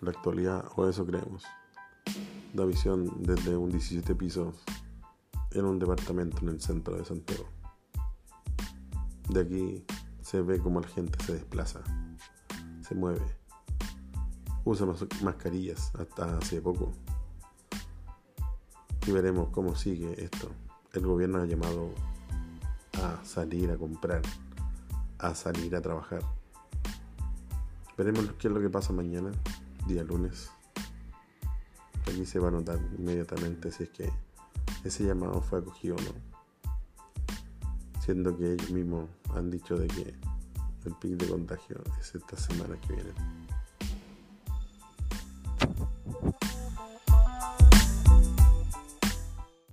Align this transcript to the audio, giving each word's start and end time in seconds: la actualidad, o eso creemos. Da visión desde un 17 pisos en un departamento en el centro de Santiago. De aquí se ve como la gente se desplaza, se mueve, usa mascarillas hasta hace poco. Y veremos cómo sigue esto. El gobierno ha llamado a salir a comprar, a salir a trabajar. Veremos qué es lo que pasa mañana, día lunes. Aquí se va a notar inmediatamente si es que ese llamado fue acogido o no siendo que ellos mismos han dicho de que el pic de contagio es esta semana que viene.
la 0.00 0.10
actualidad, 0.10 0.64
o 0.76 0.88
eso 0.88 1.06
creemos. 1.06 1.44
Da 2.54 2.64
visión 2.64 3.22
desde 3.22 3.56
un 3.56 3.70
17 3.70 4.14
pisos 4.14 4.56
en 5.52 5.64
un 5.64 5.78
departamento 5.78 6.38
en 6.42 6.48
el 6.48 6.60
centro 6.60 6.96
de 6.96 7.04
Santiago. 7.04 7.48
De 9.28 9.40
aquí 9.40 9.84
se 10.22 10.40
ve 10.42 10.58
como 10.58 10.80
la 10.80 10.88
gente 10.88 11.22
se 11.24 11.34
desplaza, 11.34 11.80
se 12.82 12.94
mueve, 12.94 13.24
usa 14.64 14.86
mascarillas 15.22 15.92
hasta 15.94 16.38
hace 16.38 16.60
poco. 16.60 16.92
Y 19.06 19.12
veremos 19.12 19.48
cómo 19.50 19.74
sigue 19.74 20.22
esto. 20.22 20.50
El 20.92 21.06
gobierno 21.06 21.40
ha 21.40 21.46
llamado 21.46 21.90
a 23.02 23.24
salir 23.24 23.70
a 23.70 23.76
comprar, 23.76 24.22
a 25.18 25.34
salir 25.34 25.74
a 25.74 25.80
trabajar. 25.80 26.22
Veremos 27.96 28.32
qué 28.38 28.48
es 28.48 28.54
lo 28.54 28.60
que 28.60 28.70
pasa 28.70 28.92
mañana, 28.92 29.30
día 29.86 30.02
lunes. 30.04 30.50
Aquí 32.02 32.26
se 32.26 32.38
va 32.38 32.48
a 32.48 32.50
notar 32.50 32.78
inmediatamente 32.98 33.70
si 33.70 33.84
es 33.84 33.90
que 33.90 34.10
ese 34.84 35.04
llamado 35.04 35.40
fue 35.42 35.60
acogido 35.60 35.96
o 35.96 36.00
no 36.00 36.30
siendo 38.00 38.36
que 38.36 38.54
ellos 38.54 38.70
mismos 38.70 39.08
han 39.34 39.50
dicho 39.50 39.76
de 39.76 39.86
que 39.86 40.14
el 40.84 40.94
pic 41.00 41.12
de 41.12 41.28
contagio 41.28 41.80
es 42.00 42.14
esta 42.14 42.36
semana 42.36 42.76
que 42.80 42.94
viene. 42.94 43.12